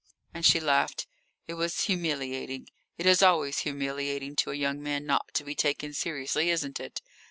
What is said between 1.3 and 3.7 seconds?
It was humiliating; it is always